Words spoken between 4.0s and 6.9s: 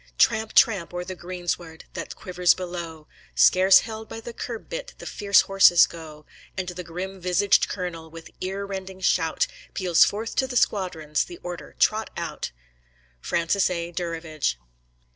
by the curb bit The fierce horses go! And the